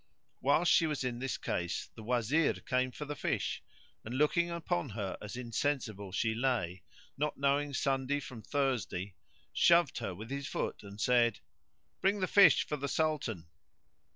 [0.39, 3.61] Whilst she was in this case the Wazir came for the fish
[4.03, 6.81] and looking upon her as insensible she lay,
[7.17, 9.13] not knowing Sunday from Thursday,
[9.53, 11.39] shoved her with his foot and said,
[12.01, 13.45] "Bring the fish for the Sultan!"